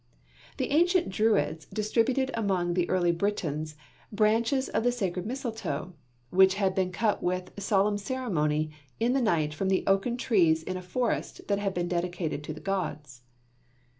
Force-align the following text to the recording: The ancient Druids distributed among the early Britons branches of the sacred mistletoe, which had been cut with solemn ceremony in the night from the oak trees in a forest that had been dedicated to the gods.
The 0.57 0.71
ancient 0.71 1.09
Druids 1.09 1.65
distributed 1.67 2.31
among 2.33 2.73
the 2.73 2.89
early 2.89 3.11
Britons 3.11 3.75
branches 4.11 4.67
of 4.67 4.83
the 4.83 4.91
sacred 4.91 5.27
mistletoe, 5.27 5.93
which 6.31 6.55
had 6.55 6.73
been 6.73 6.91
cut 6.91 7.21
with 7.21 7.51
solemn 7.61 7.99
ceremony 7.99 8.71
in 8.99 9.13
the 9.13 9.21
night 9.21 9.53
from 9.53 9.69
the 9.69 9.83
oak 9.85 10.07
trees 10.17 10.63
in 10.63 10.75
a 10.75 10.81
forest 10.81 11.41
that 11.47 11.59
had 11.59 11.75
been 11.75 11.87
dedicated 11.87 12.43
to 12.45 12.51
the 12.55 12.59
gods. 12.59 13.21